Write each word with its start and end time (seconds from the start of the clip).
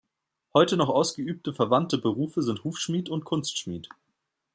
Heute 0.55 0.77
noch 0.77 0.89
ausgeübte 0.89 1.53
verwandte 1.53 1.99
Berufe 1.99 2.41
sind 2.41 2.63
Hufschmied 2.63 3.07
und 3.07 3.23
Kunstschmied. 3.23 3.87